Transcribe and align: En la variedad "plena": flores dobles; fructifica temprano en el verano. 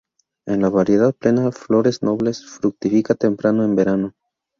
En 0.47 0.63
la 0.63 0.69
variedad 0.69 1.13
"plena": 1.13 1.51
flores 1.51 1.99
dobles; 1.99 2.43
fructifica 2.47 3.13
temprano 3.13 3.63
en 3.63 3.69
el 3.69 3.75
verano. 3.75 4.15